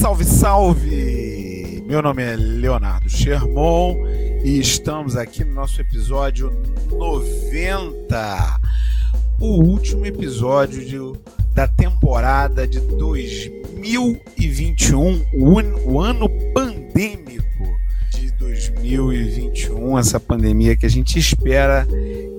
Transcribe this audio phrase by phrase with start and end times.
[0.00, 1.84] Salve, salve!
[1.86, 3.98] Meu nome é Leonardo Sherman
[4.42, 6.50] e estamos aqui no nosso episódio
[6.90, 8.60] 90,
[9.38, 10.96] o último episódio de,
[11.52, 17.66] da temporada de 2021, o, o ano pandêmico
[18.10, 21.86] de 2021, essa pandemia que a gente espera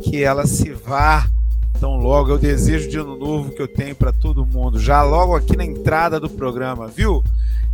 [0.01, 1.29] que ela se vá
[1.79, 2.31] tão logo.
[2.31, 5.55] É o desejo de ano novo que eu tenho para todo mundo, já logo aqui
[5.55, 7.23] na entrada do programa, viu,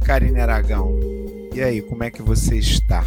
[0.08, 0.98] Karine Aragão?
[1.54, 3.04] E aí, como é que você está?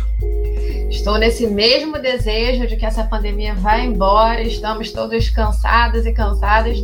[0.90, 4.42] Estou nesse mesmo desejo de que essa pandemia vá embora.
[4.42, 6.76] Estamos todos cansados e cansadas.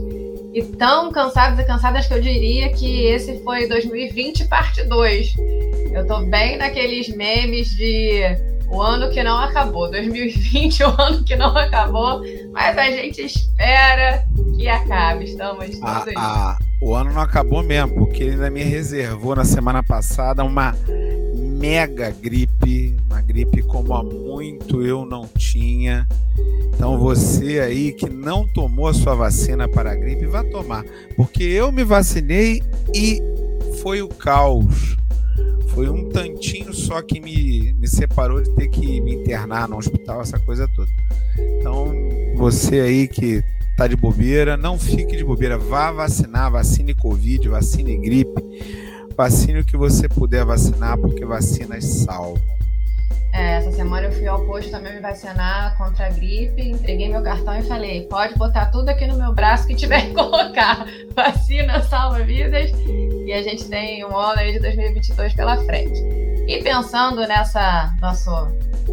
[0.54, 5.34] E tão cansados e cansadas que eu diria que esse foi 2020 parte 2.
[5.92, 8.22] Eu estou bem naqueles memes de
[8.70, 12.22] o ano que não acabou, 2020, o ano que não acabou,
[12.52, 15.24] mas a gente espera que acabe.
[15.26, 19.82] Estamos ah, ah, O ano não acabou mesmo, porque ele ainda me reservou na semana
[19.82, 20.74] passada uma
[21.34, 26.06] mega gripe, uma gripe como há muito eu não tinha.
[26.74, 30.84] Então você aí que não tomou a sua vacina para a gripe, vá tomar,
[31.16, 32.62] porque eu me vacinei
[32.94, 33.22] e
[33.82, 34.96] foi o caos
[35.76, 40.22] foi um tantinho só que me, me separou de ter que me internar no hospital,
[40.22, 40.90] essa coisa toda.
[41.38, 41.92] Então,
[42.34, 43.44] você aí que
[43.76, 48.42] tá de bobeira, não fique de bobeira, vá vacinar, vacine Covid, vacine gripe,
[49.14, 52.40] vacine o que você puder vacinar, porque vacinas salvam.
[53.34, 57.22] É, essa semana eu fui ao posto também me vacinar contra a gripe, entreguei meu
[57.22, 60.86] cartão e falei: pode botar tudo aqui no meu braço que tiver que colocar.
[61.14, 62.70] Vacina salva vidas
[63.26, 66.02] e a gente tem um ano aí de 2022 pela frente.
[66.46, 68.30] E pensando nessa nosso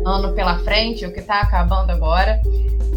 [0.04, 2.42] ano pela frente, o que está acabando agora,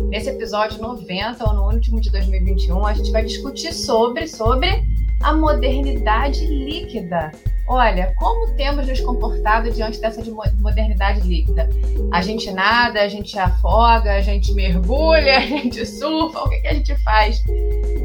[0.09, 4.83] nesse episódio 90 ou no último de 2021, a gente vai discutir sobre, sobre
[5.23, 7.33] a modernidade líquida.
[7.69, 10.23] Olha, como temos nos comportado diante dessa
[10.59, 11.69] modernidade líquida?
[12.11, 16.69] A gente nada, a gente afoga, a gente mergulha, a gente surfa, o que, que
[16.69, 17.45] a gente faz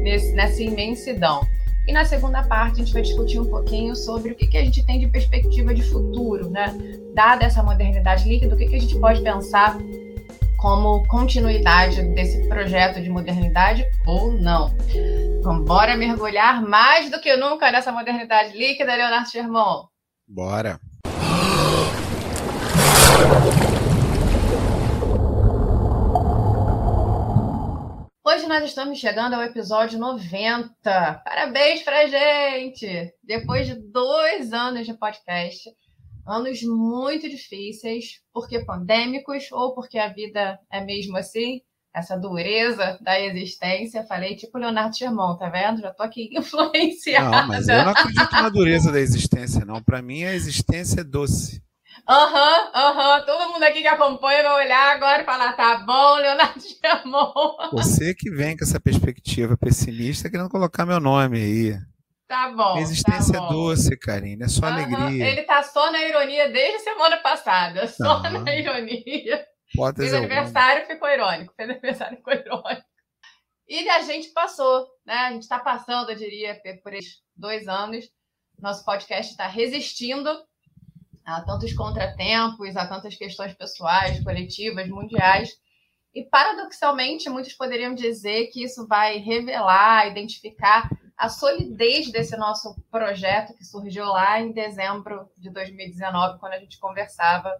[0.02, 1.46] nesse, nessa imensidão?
[1.86, 4.64] E na segunda parte a gente vai discutir um pouquinho sobre o que, que a
[4.64, 6.74] gente tem de perspectiva de futuro, né?
[7.14, 9.76] Dada essa modernidade líquida, o que, que a gente pode pensar
[10.62, 14.72] como continuidade desse projeto de modernidade ou não.
[15.42, 19.88] Vamos bora mergulhar mais do que nunca nessa modernidade líquida, Leonardo Sherman.
[20.28, 20.78] Bora.
[28.32, 31.22] Hoje nós estamos chegando ao episódio 90.
[31.22, 33.12] Parabéns pra gente!
[33.22, 35.68] Depois de dois anos de podcast,
[36.26, 41.60] anos muito difíceis, porque pandêmicos ou porque a vida é mesmo assim,
[41.94, 44.06] essa dureza da existência.
[44.06, 45.82] Falei tipo Leonardo Germão, tá vendo?
[45.82, 47.42] Já tô aqui influenciada.
[47.42, 49.82] Não, mas eu não acredito na dureza da existência, não.
[49.82, 51.62] Para mim, a existência é doce.
[52.08, 53.18] Aham, uhum, aham.
[53.18, 53.26] Uhum.
[53.26, 57.56] Todo mundo aqui que acompanha vai olhar agora e falar: tá bom, Leonardo Germão.
[57.72, 61.78] Você que vem com essa perspectiva pessimista querendo colocar meu nome aí.
[62.26, 62.76] Tá bom.
[62.76, 64.72] A existência tá é doce, Karine, é só uhum.
[64.72, 65.26] alegria.
[65.26, 69.46] Ele tá só na ironia desde semana passada, só na ironia.
[69.74, 71.54] Pode Fez aniversário, ficou irônico.
[71.56, 72.82] Fez aniversário, ficou irônico.
[73.68, 75.14] E a gente passou, né?
[75.14, 78.06] A gente está passando, eu diria, por esses dois anos.
[78.58, 80.30] Nosso podcast está resistindo
[81.24, 85.50] a tantos contratempos, a tantas questões pessoais, coletivas, mundiais.
[86.14, 93.54] E paradoxalmente, muitos poderiam dizer que isso vai revelar, identificar a solidez desse nosso projeto
[93.54, 97.56] que surgiu lá em dezembro de 2019, quando a gente conversava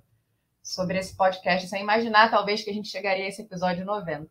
[0.63, 4.29] sobre esse podcast, sem imaginar talvez que a gente chegaria a esse episódio 90.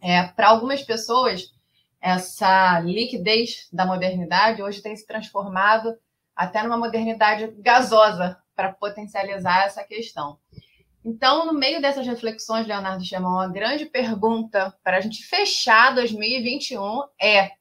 [0.00, 1.52] É, Para algumas pessoas,
[2.00, 5.96] essa liquidez da modernidade hoje tem se transformado
[6.34, 10.38] até numa modernidade gasosa para potencializar essa questão.
[11.04, 17.02] Então, no meio dessas reflexões, Leonardo chamou uma grande pergunta para a gente fechar 2021
[17.20, 17.52] é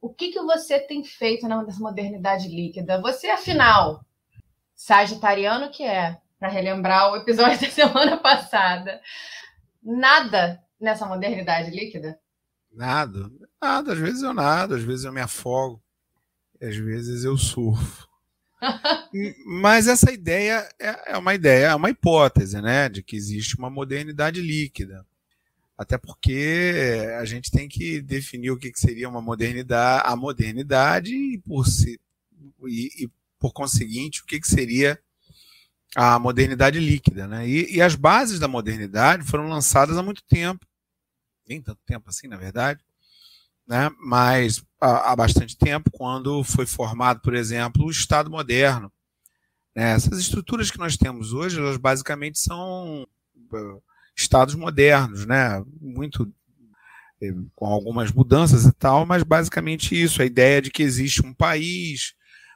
[0.00, 3.00] o que, que você tem feito na modernidade líquida?
[3.00, 4.04] Você, afinal,
[4.74, 9.00] sagitariano que é, para relembrar o episódio da semana passada,
[9.82, 12.18] nada nessa modernidade líquida?
[12.70, 13.30] Nada,
[13.60, 13.92] nada.
[13.92, 15.82] Às vezes eu nado, às vezes eu me afogo,
[16.60, 18.05] às vezes eu surfo.
[19.46, 23.70] Mas essa ideia é, é uma ideia, é uma hipótese, né, de que existe uma
[23.70, 25.04] modernidade líquida.
[25.76, 31.38] Até porque a gente tem que definir o que seria uma modernidade, a modernidade e
[31.38, 32.00] por, si,
[32.66, 34.98] e, e por conseguinte o que seria
[35.94, 37.26] a modernidade líquida.
[37.26, 37.46] Né?
[37.46, 40.66] E, e, as bases da modernidade foram lançadas há muito tempo,
[41.46, 42.82] nem tanto tempo assim, na verdade,
[43.66, 43.90] né?
[43.98, 48.92] mas há, bastante tempo, quando foi formado, por exemplo, o Estado moderno.
[49.74, 49.92] Né?
[49.92, 53.06] Essas estruturas que nós temos hoje, elas basicamente são
[53.52, 53.82] uh,
[54.14, 55.62] estados modernos, né?
[55.80, 56.32] muito
[57.20, 61.34] eh, com algumas mudanças e tal, mas basicamente isso, a ideia de que existe um
[61.34, 62.14] país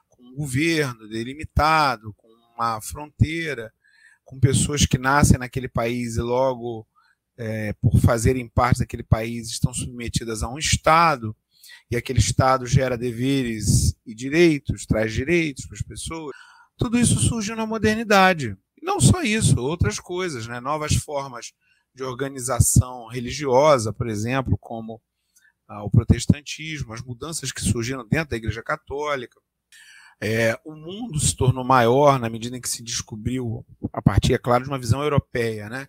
[0.09, 3.73] com um governo delimitado, com uma fronteira,
[4.25, 6.87] com pessoas que nascem naquele país e logo
[7.41, 11.35] é, por fazerem parte daquele país, estão submetidas a um Estado,
[11.91, 16.37] e aquele Estado gera deveres e direitos, traz direitos para as pessoas.
[16.77, 18.57] Tudo isso surgiu na modernidade.
[18.83, 20.61] Não só isso, outras coisas, né?
[20.61, 21.53] novas formas
[21.95, 25.01] de organização religiosa, por exemplo, como
[25.67, 29.41] ah, o protestantismo, as mudanças que surgiram dentro da Igreja Católica.
[30.21, 34.39] É, o mundo se tornou maior na medida em que se descobriu, a partir, é
[34.39, 35.89] claro, de uma visão europeia, né?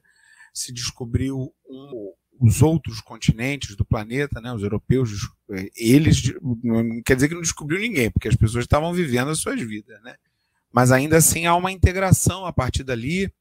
[0.54, 5.12] Se descobriu um, os outros continentes do planeta, né, os europeus,
[5.76, 6.34] eles
[6.64, 10.02] não quer dizer que não descobriu ninguém, porque as pessoas estavam vivendo as suas vidas,
[10.02, 10.16] né?
[10.72, 13.32] Mas ainda assim há uma integração a partir dali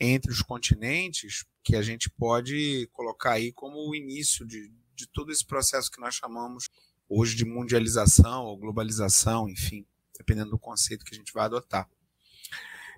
[0.00, 5.30] entre os continentes que a gente pode colocar aí como o início de, de todo
[5.30, 6.68] esse processo que nós chamamos
[7.08, 9.84] hoje de mundialização ou globalização, enfim,
[10.16, 11.88] dependendo do conceito que a gente vai adotar.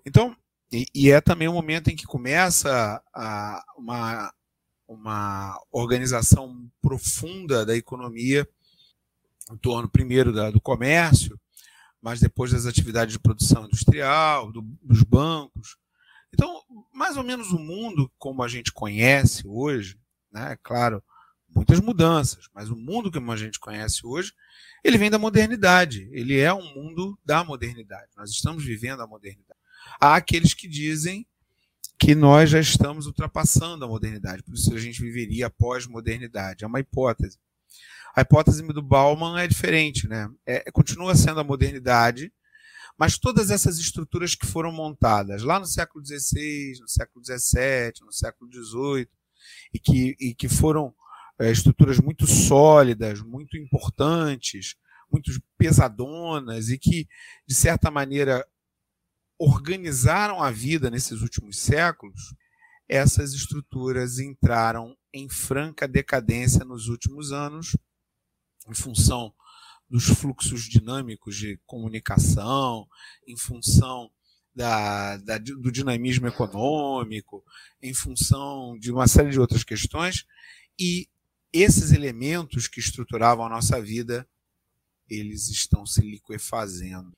[0.06, 0.36] Então,
[0.72, 4.32] e, e, é também o momento em que começa a, uma,
[4.88, 8.48] uma organização profunda da economia,
[9.50, 11.38] em torno, primeiro, da, do comércio,
[12.00, 15.76] mas depois das atividades de produção industrial, do, dos bancos.
[16.32, 19.98] Então, mais ou menos o mundo como a gente conhece hoje,
[20.32, 21.02] né, é claro,
[21.54, 24.32] muitas mudanças, mas o mundo como a gente conhece hoje,
[24.82, 28.10] ele vem da modernidade, ele é um mundo da modernidade.
[28.16, 29.60] Nós estamos vivendo a modernidade.
[30.00, 31.26] Há aqueles que dizem
[31.98, 36.64] que nós já estamos ultrapassando a modernidade, por isso a gente viveria pós-modernidade.
[36.64, 37.38] É uma hipótese.
[38.14, 40.28] A hipótese do Bauman é diferente, né?
[40.44, 42.32] É, continua sendo a modernidade,
[42.98, 48.12] mas todas essas estruturas que foram montadas lá no século XVI, no século XVII, no
[48.12, 49.08] século XVIII,
[49.72, 50.94] e que, e que foram
[51.38, 54.76] é, estruturas muito sólidas, muito importantes,
[55.10, 57.08] muito pesadonas, e que,
[57.46, 58.46] de certa maneira,
[59.44, 62.32] organizaram a vida nesses últimos séculos,
[62.88, 67.76] essas estruturas entraram em franca decadência nos últimos anos,
[68.68, 69.34] em função
[69.90, 72.86] dos fluxos dinâmicos de comunicação,
[73.26, 74.08] em função
[74.54, 77.44] da, da, do dinamismo econômico,
[77.82, 80.24] em função de uma série de outras questões,
[80.78, 81.08] e
[81.52, 84.24] esses elementos que estruturavam a nossa vida,
[85.08, 87.12] eles estão se liquefazendo.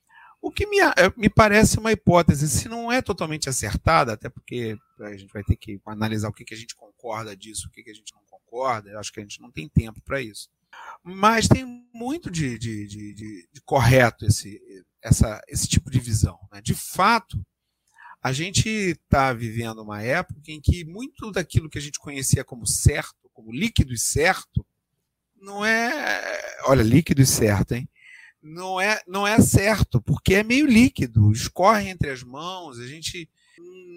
[0.44, 4.76] O que me, eh, me parece uma hipótese, se não é totalmente acertada, até porque
[5.00, 7.82] a gente vai ter que analisar o que, que a gente concorda disso, o que,
[7.82, 10.50] que a gente não concorda, eu acho que a gente não tem tempo para isso.
[11.02, 11.64] Mas tem
[11.94, 14.60] muito de, de, de, de, correto esse,
[15.00, 16.38] essa, esse tipo de visão.
[16.52, 16.60] Né?
[16.60, 17.42] De fato,
[18.22, 22.66] a gente está vivendo uma época em que muito daquilo que a gente conhecia como
[22.66, 24.66] certo, como líquido e certo,
[25.40, 26.58] não é.
[26.66, 27.88] Olha, líquido e certo, hein?
[28.44, 33.28] Não é, não é certo, porque é meio líquido, escorre entre as mãos, a gente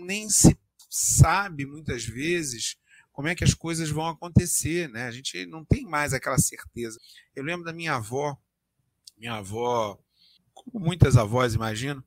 [0.05, 0.57] nem se
[0.89, 2.77] sabe muitas vezes
[3.11, 5.05] como é que as coisas vão acontecer, né?
[5.05, 6.99] A gente não tem mais aquela certeza.
[7.35, 8.37] Eu lembro da minha avó,
[9.17, 9.99] minha avó,
[10.53, 12.01] como muitas avós, imagino,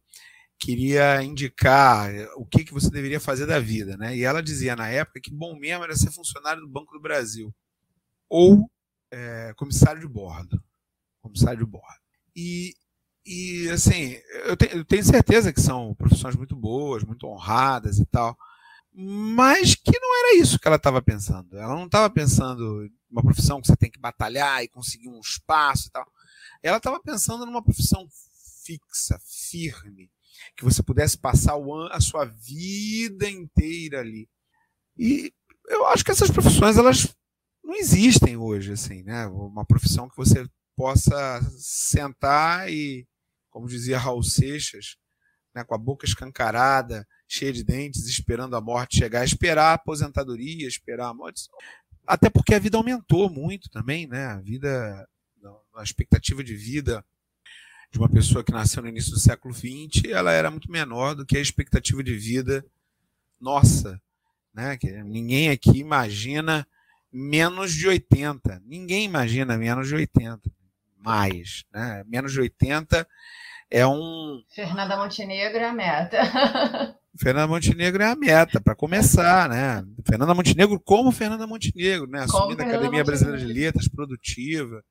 [0.58, 4.16] queria indicar o que, que você deveria fazer da vida, né?
[4.16, 7.54] E ela dizia na época que bom mesmo era ser funcionário do Banco do Brasil
[8.28, 8.70] ou
[9.10, 10.62] é, comissário de bordo,
[11.20, 12.00] comissário de bordo.
[12.34, 12.74] E,
[13.24, 18.06] e assim, eu, te, eu tenho certeza que são profissões muito boas, muito honradas e
[18.06, 18.36] tal,
[18.92, 21.56] mas que não era isso que ela estava pensando.
[21.56, 25.88] Ela não estava pensando uma profissão que você tem que batalhar e conseguir um espaço
[25.88, 26.06] e tal.
[26.62, 28.06] Ela estava pensando numa profissão
[28.64, 29.18] fixa,
[29.50, 30.10] firme,
[30.56, 31.54] que você pudesse passar
[31.90, 34.28] a sua vida inteira ali.
[34.96, 35.32] E
[35.68, 37.14] eu acho que essas profissões elas
[37.64, 39.26] não existem hoje, assim, né?
[39.26, 40.48] Uma profissão que você
[40.80, 43.06] possa sentar e,
[43.50, 44.96] como dizia Raul Seixas,
[45.54, 50.66] né, com a boca escancarada, cheia de dentes, esperando a morte chegar, esperar a aposentadoria,
[50.66, 51.42] esperar a morte.
[52.06, 54.24] Até porque a vida aumentou muito também, né?
[54.28, 55.06] A vida,
[55.76, 57.04] a expectativa de vida
[57.92, 61.26] de uma pessoa que nasceu no início do século XX, ela era muito menor do
[61.26, 62.64] que a expectativa de vida
[63.38, 64.00] nossa,
[64.54, 64.78] né?
[64.78, 66.66] Que ninguém aqui imagina
[67.12, 68.62] menos de 80.
[68.64, 70.50] Ninguém imagina menos de 80
[71.00, 71.64] mais.
[71.72, 72.04] Né?
[72.06, 73.06] Menos de 80
[73.70, 74.42] é um.
[74.54, 76.18] Fernanda Montenegro é a meta.
[77.18, 79.84] Fernanda Montenegro é a meta, para começar, né?
[80.06, 82.20] Fernanda Montenegro como Fernanda Montenegro, né?
[82.20, 84.82] Assumindo a Academia Brasileira de Letras, produtiva.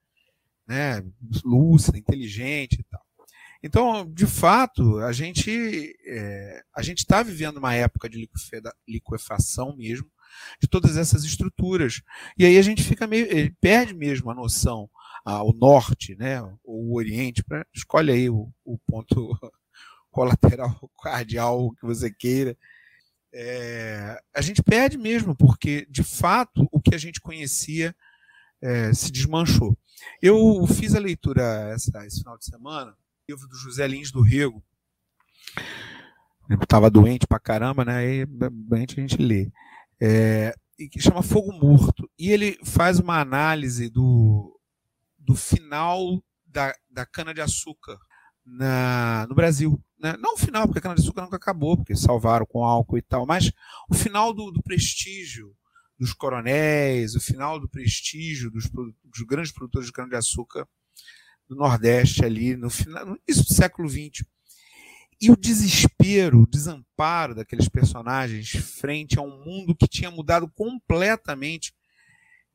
[0.67, 1.03] né,
[1.43, 3.01] lúcida, inteligente e tal.
[3.63, 8.29] Então, de fato, a gente é, a gente está vivendo uma época de
[8.87, 10.07] liquefação mesmo
[10.61, 12.01] de todas essas estruturas.
[12.37, 13.27] E aí a gente fica meio
[13.59, 14.89] perde mesmo a noção
[15.29, 19.37] ao norte, né, ou o oriente, para escolhe aí o, o ponto
[20.11, 22.57] colateral cardial que você queira.
[23.33, 27.95] É, a gente perde mesmo, porque de fato o que a gente conhecia
[28.61, 29.77] é, se desmanchou.
[30.21, 32.95] Eu fiz a leitura essa, esse final de semana,
[33.27, 34.63] livro do José Lins do Rego.
[36.49, 37.97] Eu estava doente pra caramba, né?
[37.97, 39.51] Aí doente a gente lê.
[40.01, 42.09] É, e que chama Fogo Morto.
[42.17, 44.58] E ele faz uma análise do,
[45.29, 47.99] do final da, da cana-de-açúcar
[48.43, 49.79] no Brasil.
[49.99, 50.17] Né?
[50.17, 53.51] Não o final, porque a cana-de-açúcar nunca acabou, porque salvaram com álcool e tal, mas
[53.87, 55.55] o final do, do prestígio
[55.99, 60.67] dos coronéis, o final do prestígio dos, dos grandes produtores de cana-de-açúcar
[61.47, 64.25] do Nordeste ali, no final, início do século XX.
[65.21, 71.71] E o desespero, o desamparo daqueles personagens frente a um mundo que tinha mudado completamente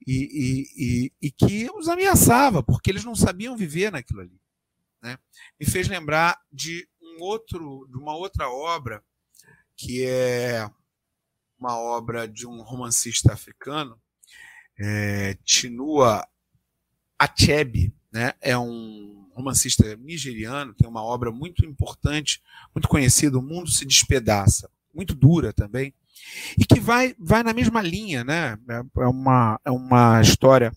[0.07, 4.39] e, e, e, que os ameaçava, porque eles não sabiam viver naquilo ali.
[5.03, 5.19] Né?
[5.59, 9.03] Me fez lembrar de um outro, de uma outra obra
[9.77, 10.69] que é
[11.59, 14.01] uma obra de um romancista africano,
[14.79, 16.27] é, Chinua
[17.19, 18.35] Achebe, né?
[18.41, 22.43] é um romancista nigeriano, tem uma obra muito importante,
[22.75, 25.95] muito conhecida, O Mundo se Despedaça, muito dura também,
[26.59, 28.57] e que vai, vai na mesma linha, né?
[28.69, 30.73] É, é uma, é uma história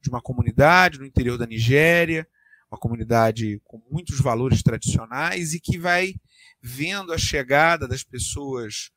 [0.00, 2.26] de uma comunidade no interior da Nigéria,
[2.70, 6.14] uma comunidade com muitos valores tradicionais e que vai
[6.60, 8.90] vendo a chegada das pessoas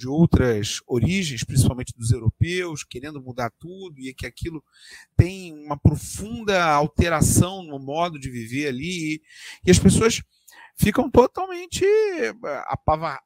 [0.00, 4.64] de outras origens, principalmente dos europeus, querendo mudar tudo, e que aquilo
[5.14, 9.22] tem uma profunda alteração no modo de viver ali, e,
[9.66, 10.22] e as pessoas
[10.80, 12.34] ficam totalmente eh,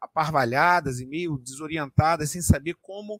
[0.00, 3.18] aparvalhadas e meio desorientadas, sem saber como.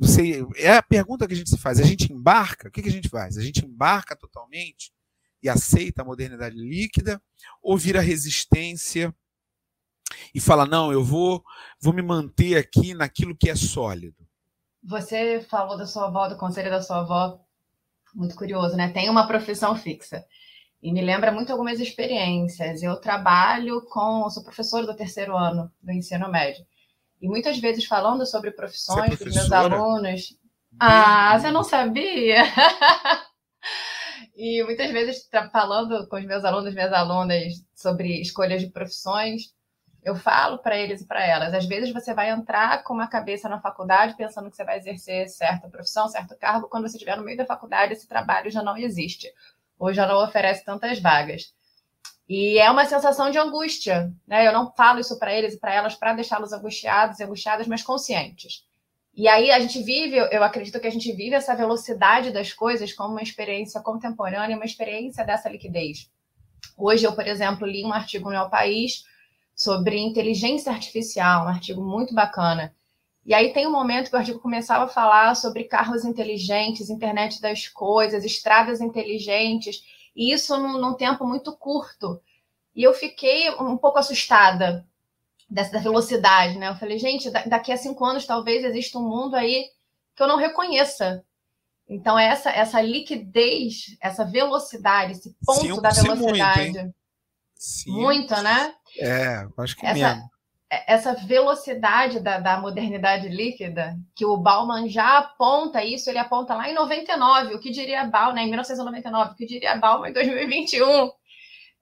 [0.00, 1.78] Você, é a pergunta que a gente se faz.
[1.78, 2.68] A gente embarca?
[2.68, 3.36] O que, a gente faz?
[3.36, 4.90] A gente embarca totalmente
[5.42, 7.22] e aceita a modernidade líquida
[7.62, 9.14] ou vira resistência
[10.34, 11.44] e fala: não, eu vou,
[11.80, 14.26] vou me manter aqui naquilo que é sólido?
[14.82, 17.38] Você falou da sua avó, do conselho da sua avó,
[18.14, 18.90] muito curioso, né?
[18.90, 20.24] Tem uma profissão fixa.
[20.82, 22.82] E me lembra muito algumas experiências.
[22.82, 26.64] Eu trabalho com, sou professora do terceiro ano do ensino médio.
[27.20, 30.38] E muitas vezes falando sobre profissões é dos meus alunos.
[30.78, 32.44] Ah, você não sabia?
[34.36, 39.52] e muitas vezes falando com os meus alunos, minhas alunas sobre escolhas de profissões,
[40.04, 41.52] eu falo para eles e para elas.
[41.52, 45.28] Às vezes você vai entrar com uma cabeça na faculdade pensando que você vai exercer
[45.28, 48.76] certa profissão, certo cargo, quando você estiver no meio da faculdade, esse trabalho já não
[48.76, 49.28] existe,
[49.78, 51.52] ou já não oferece tantas vagas.
[52.28, 54.46] E é uma sensação de angústia, né?
[54.46, 57.82] Eu não falo isso para eles e para elas para deixá-los angustiados e angustiadas, mas
[57.82, 58.66] conscientes.
[59.14, 62.92] E aí a gente vive, eu acredito que a gente vive essa velocidade das coisas
[62.92, 66.10] como uma experiência contemporânea, uma experiência dessa liquidez.
[66.76, 69.04] Hoje eu, por exemplo, li um artigo no meu país
[69.56, 72.72] sobre inteligência artificial, um artigo muito bacana.
[73.28, 77.42] E aí tem um momento que o artigo começava a falar sobre carros inteligentes, internet
[77.42, 79.82] das coisas, estradas inteligentes,
[80.16, 82.22] e isso num, num tempo muito curto.
[82.74, 84.82] E eu fiquei um pouco assustada
[85.46, 86.70] dessa velocidade, né?
[86.70, 89.66] Eu falei, gente, daqui a cinco anos talvez exista um mundo aí
[90.16, 91.22] que eu não reconheça.
[91.86, 96.78] Então, essa, essa liquidez, essa velocidade, esse ponto sim, da velocidade.
[96.78, 96.94] Muito,
[97.54, 97.90] sim.
[97.90, 98.74] muito, né?
[98.98, 100.30] É, acho que essa, mesmo.
[100.70, 106.54] É, essa velocidade da, da modernidade líquida, que o Bauman já aponta isso, ele aponta
[106.54, 110.12] lá em 99, o que diria Bauman, né, em 1999, o que diria Bauman em
[110.12, 111.10] 2021.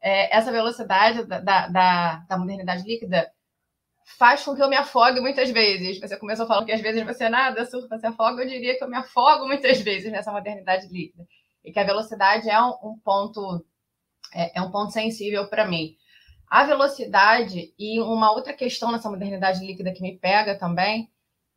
[0.00, 3.28] É, essa velocidade da, da, da, modernidade líquida
[4.18, 5.98] faz com que eu me afogue muitas vezes.
[6.00, 8.88] Você começou falando que às vezes você nada, surfa, se afoga, eu diria que eu
[8.88, 11.26] me afogo muitas vezes nessa modernidade líquida.
[11.64, 13.66] E que a velocidade é um, um ponto
[14.32, 15.96] é, é um ponto sensível para mim.
[16.48, 21.10] A velocidade e uma outra questão nessa modernidade líquida que me pega também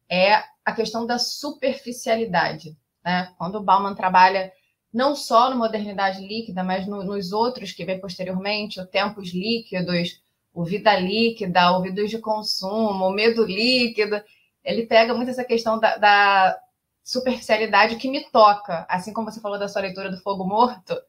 [0.10, 2.76] é a questão da superficialidade.
[3.04, 3.32] Né?
[3.38, 4.52] Quando o Bauman trabalha
[4.92, 10.22] não só no modernidade líquida, mas no, nos outros que vem posteriormente, o tempos líquidos,
[10.52, 14.22] o vida líquida, o vidus de consumo, o medo líquido,
[14.64, 16.60] ele pega muito essa questão da, da
[17.04, 21.00] superficialidade que me toca, assim como você falou da sua leitura do Fogo Morto,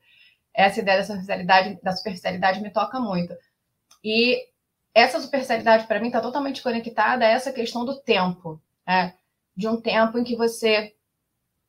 [0.53, 3.35] essa ideia da superficialidade, da superficialidade me toca muito.
[4.03, 4.49] E
[4.95, 9.15] essa superficialidade, para mim, está totalmente conectada a essa questão do tempo, né?
[9.57, 10.95] de um tempo em que você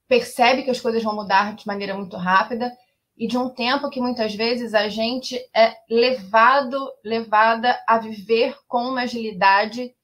[0.07, 2.75] percebe que as coisas vão mudar de maneira muito rápida
[3.17, 8.83] e de um tempo que muitas vezes a gente é levado, levada a viver com
[8.83, 9.95] uma agilidade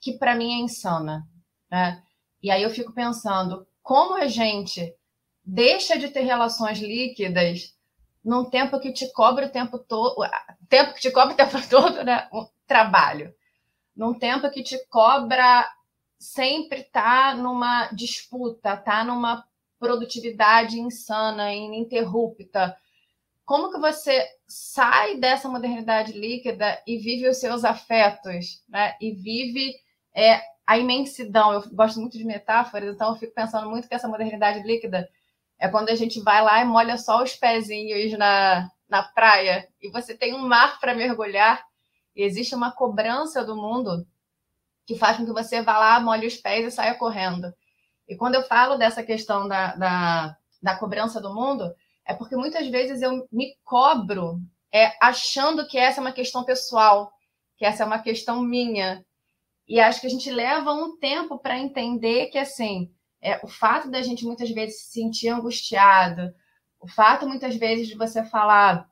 [0.00, 1.28] que para mim é insana.
[1.70, 2.02] Né?
[2.42, 4.94] E aí eu fico pensando como a gente
[5.44, 7.74] deixa de ter relações líquidas
[8.24, 10.24] num tempo que te cobra o tempo todo,
[10.68, 12.28] tempo que te cobra o tempo todo, né?
[12.32, 13.34] Um trabalho.
[13.94, 15.68] Num tempo que te cobra
[16.18, 19.44] sempre tá numa disputa, tá numa
[19.78, 22.76] produtividade insana, ininterrupta.
[23.44, 28.94] Como que você sai dessa modernidade líquida e vive os seus afetos, né?
[29.00, 29.74] E vive
[30.14, 31.52] é, a imensidão.
[31.52, 35.08] Eu gosto muito de metáforas, então eu fico pensando muito que essa modernidade líquida
[35.62, 39.92] é quando a gente vai lá e molha só os pezinhos na, na praia e
[39.92, 41.64] você tem um mar para mergulhar
[42.16, 44.04] e existe uma cobrança do mundo
[44.84, 47.54] que faz com que você vá lá, molhe os pés e saia correndo.
[48.08, 51.72] E quando eu falo dessa questão da, da, da cobrança do mundo,
[52.04, 54.40] é porque muitas vezes eu me cobro
[54.74, 57.12] é, achando que essa é uma questão pessoal,
[57.56, 59.06] que essa é uma questão minha.
[59.68, 63.88] E acho que a gente leva um tempo para entender que, assim, é, o fato
[63.88, 66.34] da gente muitas vezes se sentir angustiado,
[66.80, 68.90] o fato muitas vezes de você falar,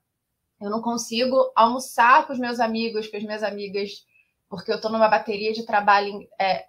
[0.60, 4.06] eu não consigo almoçar com os meus amigos, com as minhas amigas,
[4.48, 6.66] porque eu estou numa bateria de trabalho é,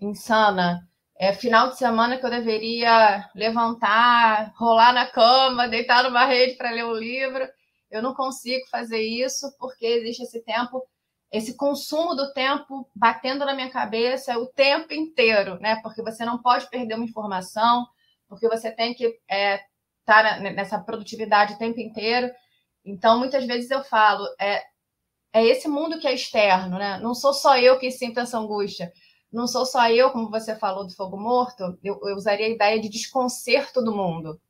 [0.00, 0.88] insana.
[1.20, 6.70] É final de semana que eu deveria levantar, rolar na cama, deitar numa rede para
[6.70, 7.46] ler um livro.
[7.90, 10.82] Eu não consigo fazer isso porque existe esse tempo
[11.30, 15.76] esse consumo do tempo batendo na minha cabeça o tempo inteiro, né?
[15.82, 17.86] Porque você não pode perder uma informação,
[18.28, 19.66] porque você tem que estar é,
[20.04, 22.30] tá nessa produtividade o tempo inteiro.
[22.84, 24.62] Então, muitas vezes eu falo, é,
[25.32, 26.98] é esse mundo que é externo, né?
[27.00, 28.92] Não sou só eu que sinto essa angústia.
[29.30, 32.80] Não sou só eu, como você falou do fogo morto, eu, eu usaria a ideia
[32.80, 34.40] de desconcerto do mundo.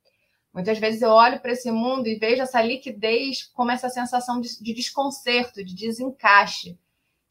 [0.59, 4.61] Muitas vezes eu olho para esse mundo e vejo essa liquidez como essa sensação de,
[4.61, 6.77] de desconcerto, de desencaixe.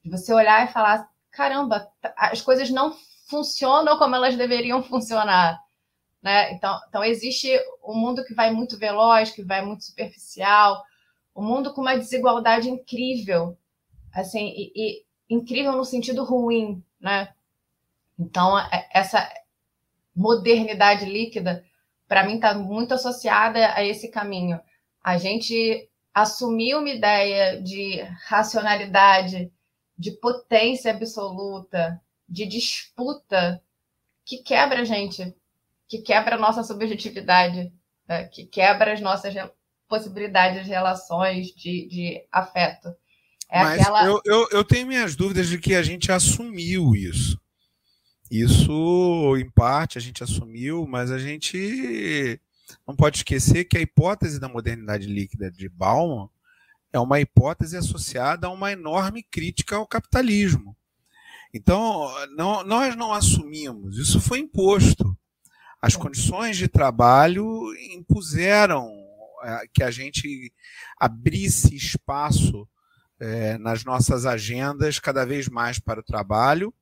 [0.02, 5.62] De você olhar e falar: caramba, as coisas não funcionam como elas deveriam funcionar.
[6.22, 6.54] Né?
[6.54, 7.50] Então, então, existe
[7.84, 10.82] um mundo que vai muito veloz, que vai muito superficial,
[11.36, 13.58] um mundo com uma desigualdade incrível,
[14.10, 17.34] assim, e, e incrível no sentido ruim, né?
[18.18, 19.30] Então, é, essa
[20.16, 21.62] modernidade líquida
[22.08, 24.58] para mim está muito associada a esse caminho.
[25.04, 29.52] A gente assumir uma ideia de racionalidade,
[29.96, 33.62] de potência absoluta, de disputa,
[34.24, 35.34] que quebra a gente,
[35.86, 37.72] que quebra a nossa subjetividade,
[38.06, 38.24] né?
[38.24, 39.34] que quebra as nossas
[39.86, 42.88] possibilidades de relações, de, de afeto.
[43.50, 44.04] É Mas aquela...
[44.04, 47.40] eu, eu, eu tenho minhas dúvidas de que a gente assumiu isso.
[48.30, 52.38] Isso, em parte, a gente assumiu, mas a gente
[52.86, 56.28] não pode esquecer que a hipótese da modernidade líquida de Bauman
[56.92, 60.76] é uma hipótese associada a uma enorme crítica ao capitalismo.
[61.54, 65.16] Então, não, nós não assumimos, isso foi imposto.
[65.80, 68.90] As condições de trabalho impuseram
[69.42, 70.52] é, que a gente
[70.98, 72.68] abrisse espaço
[73.18, 76.74] é, nas nossas agendas cada vez mais para o trabalho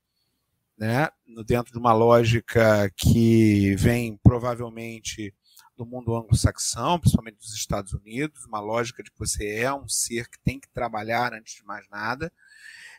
[0.76, 1.08] né,
[1.46, 5.34] dentro de uma lógica que vem provavelmente
[5.76, 10.28] do mundo anglo-saxão, principalmente dos Estados Unidos, uma lógica de que você é um ser
[10.28, 12.32] que tem que trabalhar antes de mais nada,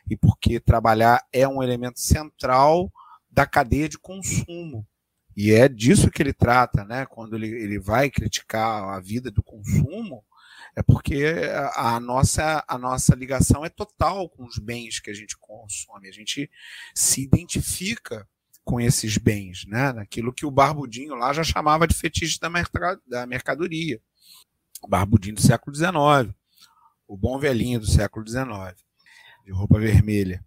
[0.08, 2.90] e porque trabalhar é um elemento central
[3.30, 4.86] da cadeia de consumo.
[5.36, 7.06] E é disso que ele trata, né?
[7.06, 10.24] Quando ele, ele vai criticar a vida do consumo,
[10.76, 11.34] é porque
[11.74, 16.08] a nossa, a nossa ligação é total com os bens que a gente consome.
[16.08, 16.50] A gente
[16.94, 18.26] se identifica
[18.64, 19.92] com esses bens, né?
[19.92, 22.50] Naquilo que o Barbudinho lá já chamava de fetiche da,
[23.06, 24.00] da mercadoria.
[24.82, 26.34] O Barbudinho do século XIX,
[27.06, 28.76] o bom velhinho do século XIX,
[29.44, 30.44] de roupa vermelha.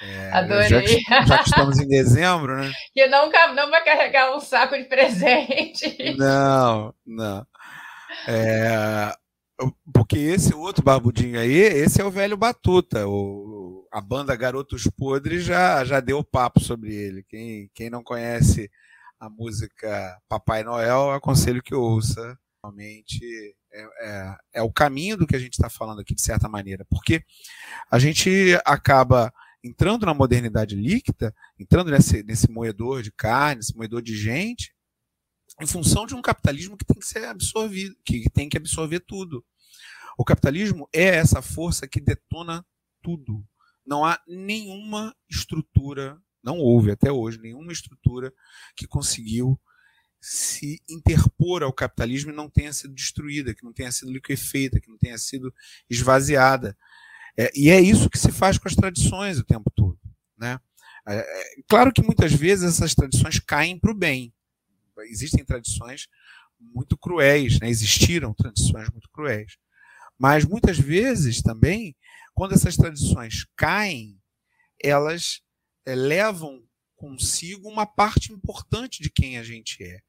[0.00, 0.68] É, Adorei.
[0.68, 2.72] Já que, já que, estamos em dezembro, né?
[2.94, 6.16] Que nunca não vai carregar um saco de presente.
[6.16, 7.46] Não, não.
[8.26, 9.12] É,
[9.92, 13.06] porque esse outro barbudinho aí, esse é o velho Batuta.
[13.08, 17.24] O, a banda Garotos Podres já, já deu papo sobre ele.
[17.24, 18.70] Quem, quem não conhece
[19.18, 22.38] a música Papai Noel, aconselho que ouça.
[22.62, 26.48] Realmente é, é, é o caminho do que a gente está falando aqui, de certa
[26.48, 26.86] maneira.
[26.88, 27.24] Porque
[27.90, 28.30] a gente
[28.64, 34.72] acaba entrando na modernidade líquida, entrando nesse, nesse moedor de carne, nesse moedor de gente,
[35.60, 39.44] em função de um capitalismo que tem que ser absorvido, que tem que absorver tudo.
[40.16, 42.64] O capitalismo é essa força que detona
[43.02, 43.44] tudo.
[43.86, 48.32] Não há nenhuma estrutura, não houve até hoje nenhuma estrutura
[48.76, 49.58] que conseguiu
[50.20, 54.88] se interpor ao capitalismo e não tenha sido destruída, que não tenha sido liquefeita, que
[54.88, 55.54] não tenha sido
[55.88, 56.76] esvaziada.
[57.36, 59.98] É, e é isso que se faz com as tradições o tempo todo.
[60.36, 60.58] Né?
[61.06, 64.34] É, é claro que muitas vezes essas tradições caem para o bem.
[65.06, 66.08] Existem tradições
[66.58, 67.68] muito cruéis, né?
[67.68, 69.56] existiram tradições muito cruéis.
[70.18, 71.96] Mas muitas vezes também,
[72.34, 74.20] quando essas tradições caem,
[74.82, 75.40] elas
[75.86, 76.62] é, levam
[76.96, 80.00] consigo uma parte importante de quem a gente é.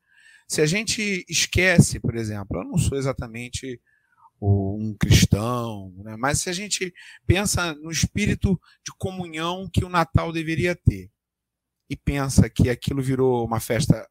[0.48, 3.80] Se a gente esquece, por exemplo, eu não sou exatamente
[4.42, 6.16] um cristão, né?
[6.18, 6.94] mas se a gente
[7.28, 11.12] pensa no espírito de comunhão que o Natal deveria ter
[11.90, 14.08] e pensa que aquilo virou uma festa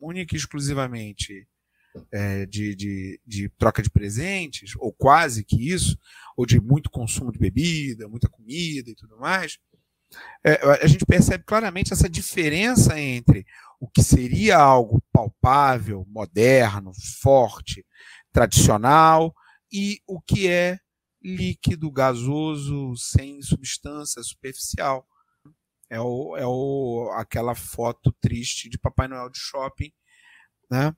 [0.00, 1.46] única e exclusivamente
[2.10, 5.98] é, de, de, de, troca de presentes, ou quase que isso,
[6.36, 9.58] ou de muito consumo de bebida, muita comida e tudo mais,
[10.44, 13.46] é, a gente percebe claramente essa diferença entre
[13.80, 17.84] o que seria algo palpável, moderno, forte,
[18.32, 19.34] tradicional,
[19.72, 20.78] e o que é
[21.22, 25.06] líquido, gasoso, sem substância, superficial.
[25.92, 29.92] É, o, é o, aquela foto triste de Papai Noel de shopping,
[30.70, 30.96] né?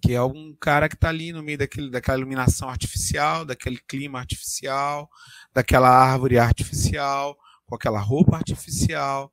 [0.00, 4.20] que é um cara que está ali no meio daquele, daquela iluminação artificial, daquele clima
[4.20, 5.10] artificial,
[5.52, 9.32] daquela árvore artificial, com aquela roupa artificial,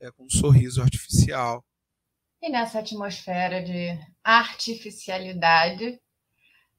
[0.00, 1.62] é, com um sorriso artificial.
[2.40, 6.00] E nessa atmosfera de artificialidade,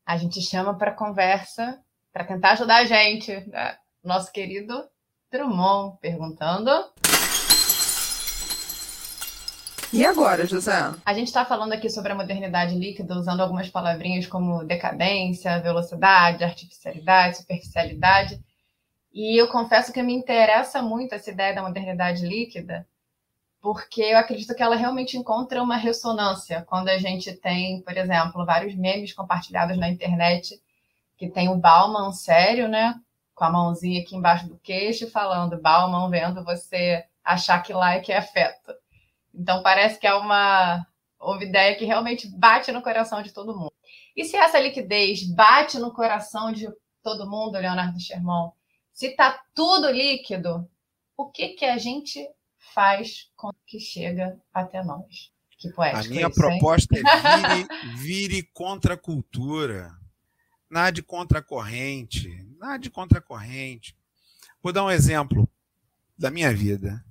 [0.04, 1.80] a gente chama para conversa,
[2.12, 3.78] para tentar ajudar a gente, né?
[4.04, 4.90] nosso querido
[5.32, 6.72] Drummond, perguntando.
[9.94, 10.74] E agora, José?
[11.06, 16.44] A gente está falando aqui sobre a modernidade líquida, usando algumas palavrinhas como decadência, velocidade,
[16.44, 18.44] artificialidade, superficialidade.
[19.14, 22.86] E eu confesso que me interessa muito essa ideia da modernidade líquida,
[23.62, 28.46] porque eu acredito que ela realmente encontra uma ressonância quando a gente tem, por exemplo,
[28.46, 30.62] vários memes compartilhados na internet
[31.18, 32.94] que tem o Bauman sério, né?
[33.34, 38.18] Com a mãozinha aqui embaixo do queixo, falando Bauman vendo você achar que like é
[38.18, 38.74] afeto.
[39.38, 40.86] Então parece que é uma,
[41.22, 43.74] uma ideia que realmente bate no coração de todo mundo.
[44.16, 46.68] E se essa liquidez bate no coração de
[47.04, 48.52] todo mundo, Leonardo Sherman,
[48.92, 50.68] se está tudo líquido,
[51.16, 52.28] o que, que a gente
[52.74, 55.32] faz com que chega até nós?
[55.60, 57.04] Que poético a minha isso, proposta hein?
[57.06, 57.48] é
[57.96, 59.92] vire, vire contra a cultura.
[60.70, 62.44] Nada de contra a corrente.
[62.58, 63.96] Nada de contra a corrente.
[64.62, 65.48] Vou dar um exemplo
[66.18, 67.04] da minha vida.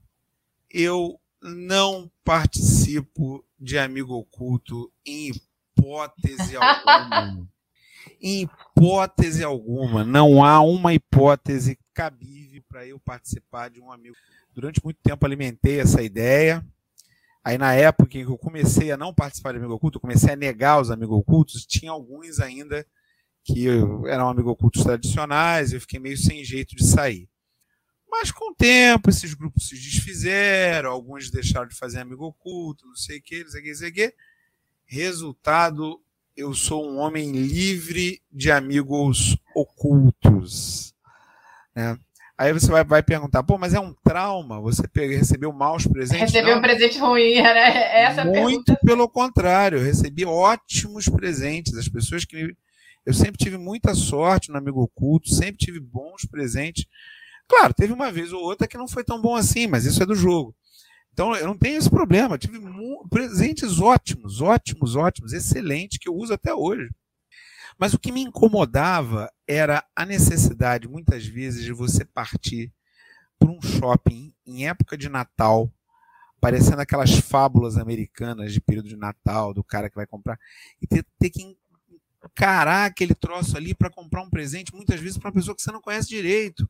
[0.69, 7.49] Eu não participo de amigo oculto em hipótese alguma.
[8.21, 10.05] em hipótese alguma.
[10.05, 14.17] Não há uma hipótese cabível para eu participar de um amigo.
[14.55, 16.65] Durante muito tempo alimentei essa ideia.
[17.45, 20.37] Aí, na época em que eu comecei a não participar de amigo oculto, comecei a
[20.37, 22.85] negar os amigos ocultos, tinha alguns ainda
[23.45, 23.69] que
[24.09, 27.29] eram amigos ocultos tradicionais, eu fiquei meio sem jeito de sair.
[28.19, 32.97] Mas com o tempo, esses grupos se desfizeram, alguns deixaram de fazer amigo oculto, não
[32.97, 34.15] sei o que, não sei o que, não sei o que.
[34.87, 36.01] Resultado,
[36.35, 40.95] eu sou um homem livre de amigos ocultos.
[41.75, 41.99] Né?
[42.39, 46.33] Aí você vai, vai, perguntar, pô, mas é um trauma você recebeu maus presentes?
[46.33, 48.03] Recebeu um presente ruim, né?
[48.03, 48.79] Essa Muito pergunta.
[48.87, 51.77] pelo contrário, eu recebi ótimos presentes.
[51.77, 52.57] As pessoas que.
[53.05, 56.87] Eu sempre tive muita sorte no Amigo Oculto, sempre tive bons presentes.
[57.49, 60.07] Claro, teve uma vez ou outra que não foi tão bom assim, mas isso é
[60.07, 60.55] do jogo.
[61.13, 62.37] Então eu não tenho esse problema.
[62.37, 62.59] Tive
[63.09, 66.91] presentes ótimos, ótimos, ótimos, excelentes, que eu uso até hoje.
[67.79, 72.73] Mas o que me incomodava era a necessidade, muitas vezes, de você partir
[73.39, 75.73] para um shopping em época de Natal,
[76.41, 80.39] parecendo aquelas fábulas americanas de período de Natal, do cara que vai comprar,
[80.81, 81.57] e ter, ter que
[82.25, 85.73] encarar aquele troço ali para comprar um presente, muitas vezes para uma pessoa que você
[85.73, 86.69] não conhece direito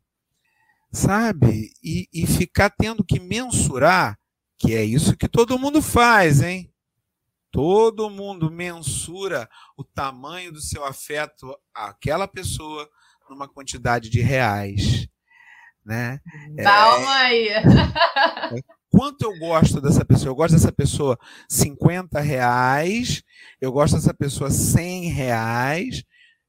[0.96, 1.74] sabe?
[1.84, 4.18] E, e ficar tendo que mensurar,
[4.58, 6.72] que é isso que todo mundo faz, hein?
[7.52, 12.88] Todo mundo mensura o tamanho do seu afeto àquela pessoa
[13.28, 15.06] numa quantidade de reais.
[15.84, 16.18] Né?
[16.62, 18.62] Calma é, aí.
[18.90, 20.30] quanto eu gosto dessa pessoa?
[20.30, 23.22] Eu gosto dessa pessoa 50 reais,
[23.60, 26.02] eu gosto dessa pessoa 100 reais,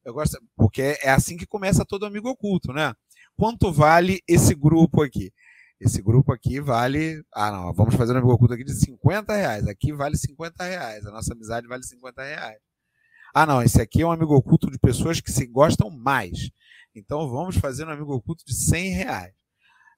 [0.06, 2.94] eu gosto, porque é assim que começa todo amigo oculto, né?
[3.38, 5.32] Quanto vale esse grupo aqui?
[5.80, 7.24] Esse grupo aqui vale.
[7.34, 9.68] Ah, não, vamos fazer um amigo oculto aqui de 50 reais.
[9.68, 11.06] Aqui vale 50 reais.
[11.06, 12.60] A nossa amizade vale 50 reais.
[13.34, 16.50] Ah, não, esse aqui é um amigo oculto de pessoas que se gostam mais.
[16.96, 19.34] Então vamos fazer um amigo oculto de 100 reais.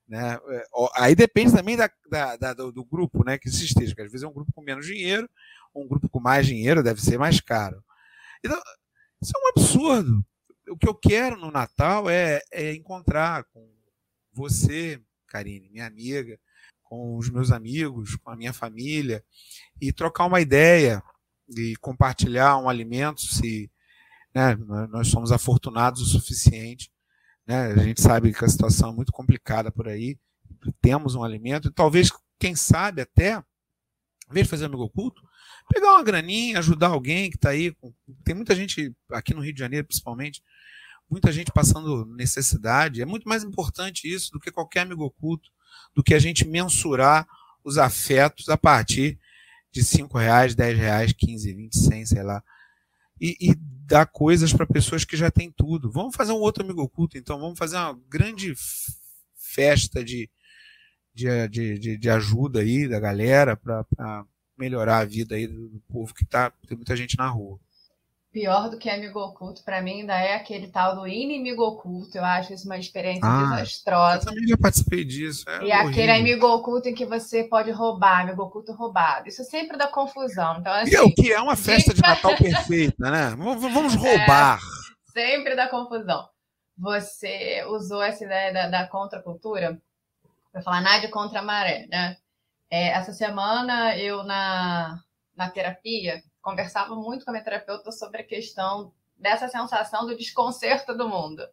[0.09, 0.37] Né?
[0.95, 4.23] Aí depende também da, da, da do, grupo né, que se esteja, que às vezes
[4.23, 5.29] é um grupo com menos dinheiro,
[5.73, 7.81] um grupo com mais dinheiro deve ser mais caro.
[8.43, 8.59] Então,
[9.21, 10.25] isso é um absurdo.
[10.69, 13.67] O que eu quero no Natal é, é encontrar com
[14.31, 16.39] você, Karine, minha amiga,
[16.83, 19.23] com os meus amigos, com a minha família,
[19.79, 21.03] e trocar uma ideia
[21.49, 23.71] e compartilhar um alimento, se
[24.33, 24.55] né,
[24.89, 26.91] nós somos afortunados o suficiente.
[27.45, 30.17] Né, a gente sabe que a situação é muito complicada por aí,
[30.81, 33.37] temos um alimento, e talvez, quem sabe até,
[34.29, 35.21] em vez de fazer amigo oculto,
[35.73, 37.75] pegar uma graninha, ajudar alguém que está aí.
[38.23, 40.43] Tem muita gente, aqui no Rio de Janeiro principalmente,
[41.09, 43.01] muita gente passando necessidade.
[43.01, 45.49] É muito mais importante isso do que qualquer amigo oculto
[45.93, 47.27] do que a gente mensurar
[47.63, 49.19] os afetos a partir
[49.71, 52.43] de 5 reais, 10 reais, 15, 20, 100, sei lá.
[53.19, 55.91] E, e dar coisas para pessoas que já têm tudo.
[55.91, 57.39] Vamos fazer um outro amigo oculto, então.
[57.39, 58.53] Vamos fazer uma grande
[59.35, 60.29] festa de,
[61.13, 64.25] de, de, de ajuda aí da galera para
[64.57, 66.51] melhorar a vida aí do povo que tá.
[66.67, 67.59] Tem muita gente na rua
[68.31, 72.17] pior do que amigo oculto, para mim, ainda é aquele tal do inimigo oculto.
[72.17, 74.21] Eu acho isso uma experiência ah, desastrosa.
[74.21, 75.49] Eu também já participei disso.
[75.49, 75.87] É e horrível.
[75.87, 79.27] aquele amigo oculto em que você pode roubar, amigo oculto roubado.
[79.27, 80.57] Isso sempre dá confusão.
[80.59, 83.35] Então, assim, e o que é uma festa de Natal perfeita, né?
[83.35, 84.59] Vamos roubar.
[84.59, 86.27] É, sempre dá confusão.
[86.77, 89.81] Você usou essa ideia da, da contracultura
[90.51, 92.15] para falar nada contra a maré, né?
[92.71, 94.99] É, essa semana eu na,
[95.35, 100.95] na terapia conversava muito com a minha terapeuta sobre a questão dessa sensação do desconcerto
[100.95, 101.47] do mundo.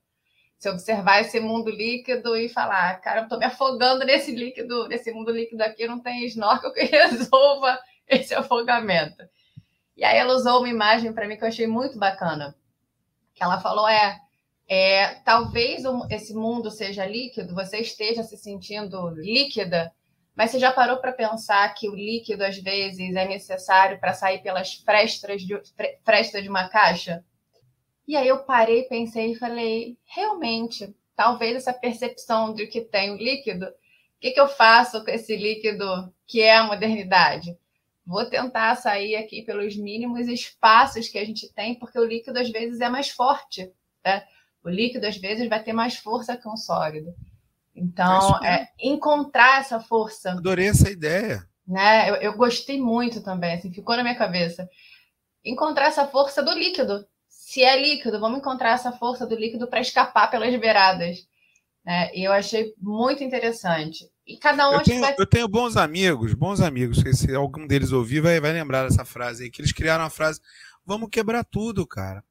[0.58, 5.12] Se observar esse mundo líquido e falar, cara, eu tô me afogando nesse líquido, nesse
[5.12, 9.22] mundo líquido aqui, não tem snorkel que resolva esse afogamento.
[9.96, 12.54] E aí ela usou uma imagem para mim que eu achei muito bacana.
[13.38, 14.18] Ela falou é,
[14.68, 19.92] é talvez esse mundo seja líquido, você esteja se sentindo líquida,
[20.36, 24.42] mas você já parou para pensar que o líquido, às vezes, é necessário para sair
[24.42, 25.58] pelas frestas de,
[26.42, 27.24] de uma caixa?
[28.06, 33.16] E aí eu parei, pensei e falei, realmente, talvez essa percepção de que tem o
[33.16, 37.56] líquido, o que, que eu faço com esse líquido que é a modernidade?
[38.04, 42.50] Vou tentar sair aqui pelos mínimos espaços que a gente tem, porque o líquido às
[42.50, 43.72] vezes é mais forte.
[44.04, 44.24] Né?
[44.62, 47.14] O líquido às vezes vai ter mais força que um sólido.
[47.76, 50.32] Então, é, encontrar essa força.
[50.32, 51.46] Adorei essa ideia.
[51.68, 52.08] Né?
[52.08, 54.68] Eu, eu gostei muito também, assim, ficou na minha cabeça.
[55.44, 57.06] Encontrar essa força do líquido.
[57.28, 61.18] Se é líquido, vamos encontrar essa força do líquido para escapar pelas beiradas.
[61.84, 62.10] Né?
[62.14, 64.10] E eu achei muito interessante.
[64.26, 65.14] E cada um eu tenho, vai...
[65.16, 67.02] eu tenho bons amigos, bons amigos.
[67.16, 70.40] Se algum deles ouvir, vai, vai lembrar dessa frase aí, que eles criaram a frase:
[70.84, 72.24] vamos quebrar tudo, cara.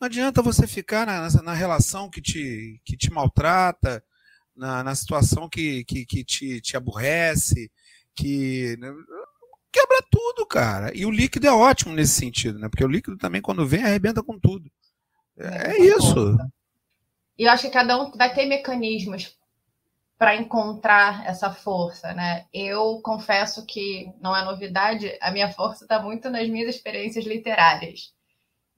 [0.00, 4.02] Não adianta você ficar na, na relação que te, que te maltrata,
[4.56, 7.70] na, na situação que, que, que te, te aborrece,
[8.14, 8.92] que né,
[9.72, 10.96] quebra tudo, cara.
[10.96, 12.68] E o líquido é ótimo nesse sentido, né?
[12.68, 14.70] Porque o líquido também, quando vem, arrebenta com tudo.
[15.38, 16.36] É, é isso.
[17.38, 19.36] E eu acho que cada um vai ter mecanismos
[20.18, 22.46] para encontrar essa força, né?
[22.52, 28.12] Eu confesso que não é novidade, a minha força está muito nas minhas experiências literárias.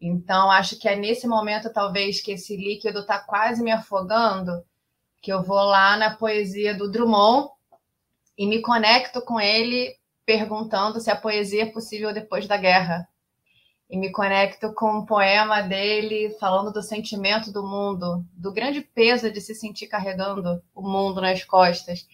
[0.01, 4.65] Então, acho que é nesse momento, talvez, que esse líquido está quase me afogando,
[5.25, 7.49] que eu vou lá na poesia do Drummond
[8.37, 13.09] e me conecto com ele perguntando se a poesia é possível depois da guerra.
[13.89, 19.31] E me conecto com um poema dele falando do sentimento do mundo, do grande peso
[19.31, 22.07] de se sentir carregando o mundo nas costas.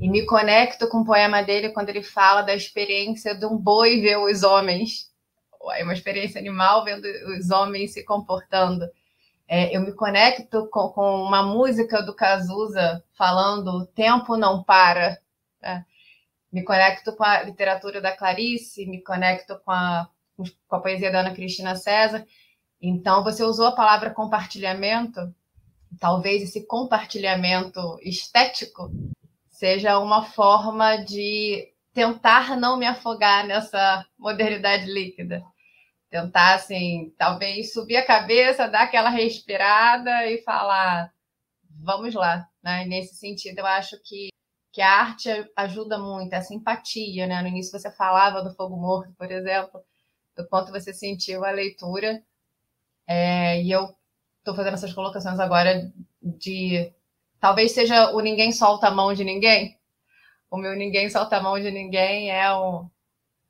[0.00, 4.00] E me conecto com o poema dele quando ele fala da experiência de um boi
[4.00, 5.08] ver os homens.
[5.74, 7.06] É uma experiência animal vendo
[7.38, 8.90] os homens se comportando.
[9.52, 15.20] É, eu me conecto com, com, uma música do Cazuza falando tempo não para.
[15.60, 15.84] Né?
[16.52, 20.08] Me conecto com a literatura da Clarice, me conecto com a,
[20.68, 22.24] com a poesia da Ana Cristina César.
[22.80, 25.34] Então, você usou a palavra compartilhamento.
[25.98, 28.92] Talvez esse compartilhamento estético
[29.48, 35.44] seja uma forma de tentar não me afogar nessa modernidade líquida
[36.10, 41.12] tentar, assim, talvez subir a cabeça, dar aquela respirada e falar,
[41.70, 42.84] vamos lá, né?
[42.84, 44.30] Nesse sentido, eu acho que,
[44.72, 47.40] que a arte ajuda muito, essa empatia, né?
[47.40, 49.80] No início você falava do Fogo Morto, por exemplo,
[50.36, 52.22] do quanto você sentiu a leitura,
[53.06, 53.94] é, e eu
[54.38, 55.92] estou fazendo essas colocações agora
[56.22, 56.92] de
[57.40, 59.78] talvez seja o ninguém solta a mão de ninguém.
[60.50, 62.86] O meu ninguém solta a mão de ninguém é o,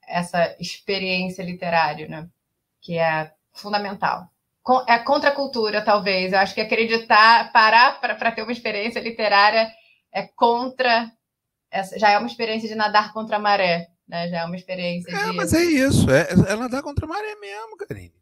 [0.06, 2.28] essa experiência literária, né?
[2.80, 4.28] Que é fundamental.
[4.86, 6.32] É contra a cultura, talvez.
[6.32, 9.70] Eu acho que acreditar, parar para ter uma experiência literária
[10.12, 11.10] é contra.
[11.70, 14.28] Essa, já é uma experiência de nadar contra a maré, né?
[14.28, 15.36] Já é uma experiência é, de.
[15.36, 18.20] Mas é isso, é, é nadar contra a maré mesmo, Karine.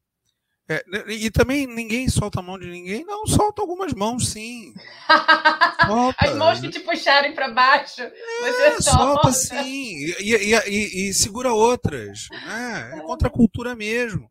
[0.71, 4.75] É, e também ninguém solta a mão de ninguém, não, solta algumas mãos, sim.
[5.87, 6.27] Solta.
[6.27, 8.03] As mãos que te puxarem para baixo,
[8.41, 8.83] você é, solta.
[8.83, 12.29] solta sim, e, e, e, e, segura outras.
[12.31, 12.91] Né?
[12.97, 14.31] É contra a cultura mesmo.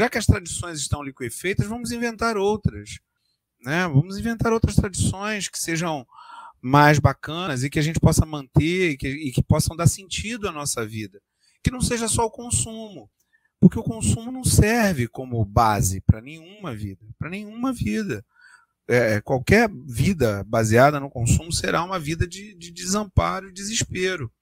[0.00, 3.00] Já que as tradições estão liquefeitas, vamos inventar outras.
[3.62, 3.86] Né?
[3.86, 6.06] Vamos inventar outras tradições que sejam
[6.58, 10.48] mais bacanas e que a gente possa manter e que, e que possam dar sentido
[10.48, 11.20] à nossa vida.
[11.62, 13.10] Que não seja só o consumo
[13.60, 18.24] porque o consumo não serve como base para nenhuma vida, para nenhuma vida.
[18.88, 24.32] É, qualquer vida baseada no consumo será uma vida de, de desamparo e desespero.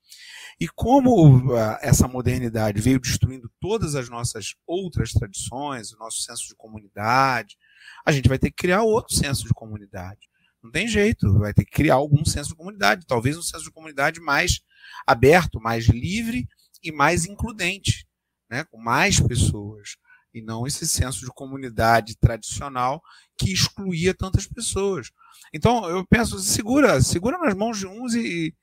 [0.60, 6.56] E como essa modernidade veio destruindo todas as nossas outras tradições, o nosso senso de
[6.56, 7.56] comunidade,
[8.04, 10.28] a gente vai ter que criar outro senso de comunidade.
[10.62, 13.70] Não tem jeito, vai ter que criar algum senso de comunidade, talvez um senso de
[13.70, 14.60] comunidade mais
[15.06, 16.48] aberto, mais livre
[16.82, 18.08] e mais includente
[18.50, 19.96] né, com mais pessoas,
[20.32, 23.02] e não esse senso de comunidade tradicional
[23.36, 25.10] que excluía tantas pessoas.
[25.52, 28.54] Então, eu penso, segura, segura nas mãos de uns e,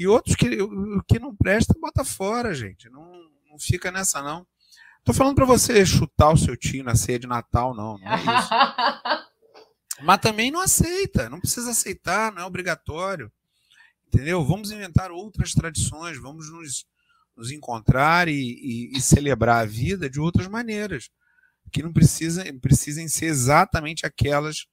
[0.00, 2.88] e outros que o que não presta, bota fora, gente.
[2.88, 3.12] Não,
[3.50, 4.46] não fica nessa, não.
[5.04, 8.16] Tô falando para você chutar o seu tio na ceia de Natal, não, não é
[8.16, 8.50] isso.
[10.02, 13.30] Mas também não aceita, não precisa aceitar, não é obrigatório.
[14.06, 14.42] Entendeu?
[14.42, 16.86] Vamos inventar outras tradições, vamos nos
[17.36, 21.08] nos encontrar e, e, e, celebrar a vida de outras maneiras,
[21.72, 24.66] que não precisa, precisem ser exatamente aquelas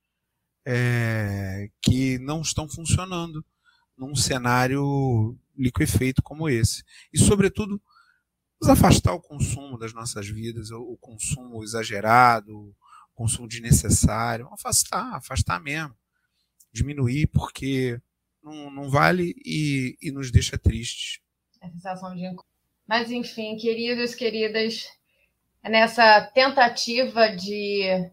[0.65, 3.45] é, que não estão funcionando
[3.97, 6.83] num cenário liquefeito como esse.
[7.11, 7.81] E, sobretudo,
[8.61, 12.75] nos afastar o consumo das nossas vidas, o consumo exagerado, o
[13.13, 15.95] consumo desnecessário, afastar, afastar mesmo,
[16.71, 17.99] diminuir, porque
[18.43, 21.19] não, não vale e, e nos deixa tristes.
[21.61, 22.23] A sensação de
[22.87, 24.87] mas, enfim, queridos, queridas,
[25.61, 28.09] nessa tentativa de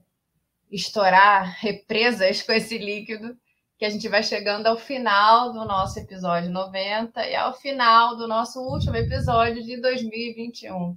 [0.70, 3.38] estourar represas com esse líquido,
[3.78, 8.28] que a gente vai chegando ao final do nosso episódio 90 e ao final do
[8.28, 10.96] nosso último episódio de 2021.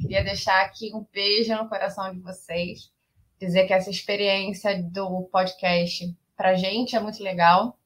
[0.00, 2.90] Queria deixar aqui um beijo no coração de vocês,
[3.40, 7.78] dizer que essa experiência do podcast para gente é muito legal.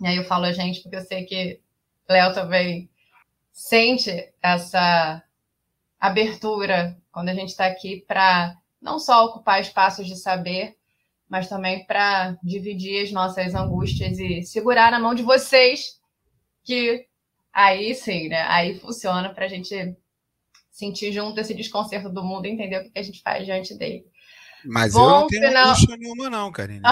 [0.00, 1.60] E aí eu falo a gente porque eu sei que
[2.08, 2.90] Léo também
[3.52, 5.22] sente essa
[5.98, 10.76] abertura quando a gente está aqui para não só ocupar espaços de saber,
[11.28, 15.98] mas também para dividir as nossas angústias e segurar na mão de vocês,
[16.64, 17.06] que
[17.52, 18.42] aí sim, né?
[18.42, 19.96] Aí funciona para a gente
[20.70, 24.04] sentir junto esse desconcerto do mundo e entender o que a gente faz diante dele.
[24.64, 25.68] Mas Bom, eu não tenho final...
[25.68, 26.82] angústia nenhuma, não, Karine.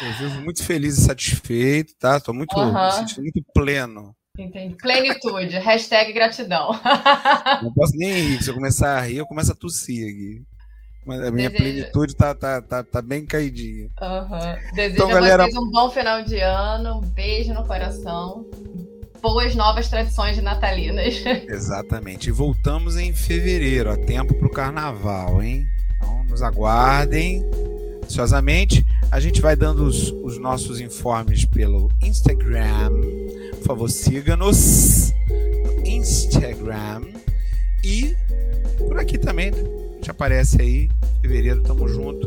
[0.00, 2.16] eu, vivo muito feliz e satisfeito, tá?
[2.16, 2.72] Estou muito, uhum.
[2.72, 4.16] me sentindo muito pleno.
[4.38, 4.76] Entendi.
[4.76, 5.58] Plenitude.
[5.58, 6.70] Hashtag gratidão.
[7.62, 8.42] Não posso nem rir.
[8.42, 10.57] Se eu começar a rir, eu começo a tossir aqui.
[11.08, 11.72] Mas a minha Desejo.
[11.72, 13.88] plenitude tá, tá, tá, tá bem caidinha.
[14.00, 14.74] Uhum.
[14.74, 15.42] Desejo então, a galera...
[15.44, 16.98] vocês um bom final de ano.
[16.98, 18.46] Um beijo no coração.
[19.20, 21.14] Boas novas tradições de natalinas.
[21.48, 22.28] Exatamente.
[22.28, 25.66] E voltamos em fevereiro, a tempo para o carnaval, hein?
[25.96, 27.42] Então nos aguardem
[28.04, 28.86] ansiosamente.
[29.10, 32.90] A gente vai dando os, os nossos informes pelo Instagram
[33.58, 37.02] por favor, siga-nos no Instagram.
[37.84, 38.16] E
[38.78, 39.77] por aqui também, né?
[40.08, 40.90] Gente aparece aí.
[41.20, 42.26] Fevereiro, tamo junto.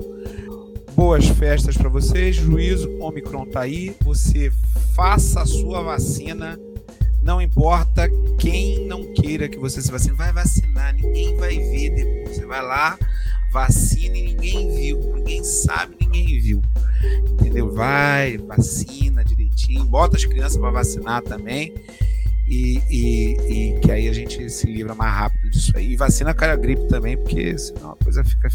[0.95, 2.35] Boas festas para vocês.
[2.35, 3.95] Juízo, Omicron tá aí.
[4.03, 4.51] Você
[4.95, 6.59] faça a sua vacina.
[7.23, 12.35] Não importa quem não queira que você se vacine, vai vacinar, ninguém vai ver depois.
[12.35, 12.97] Você vai lá,
[13.51, 16.61] vacina e ninguém viu, ninguém sabe, ninguém viu.
[17.31, 17.71] Entendeu?
[17.71, 21.75] Vai, vacina direitinho, bota as crianças para vacinar também.
[22.47, 25.91] E, e, e, que aí a gente se livra mais rápido disso aí.
[25.91, 28.49] E vacina cara gripe também, porque senão a coisa fica.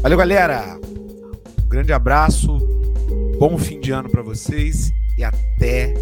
[0.00, 0.78] Valeu, galera!
[1.64, 2.58] Um grande abraço,
[3.38, 5.92] bom fim de ano para vocês e até